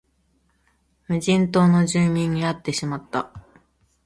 [1.07, 3.31] 無人島の住民に会ってしまった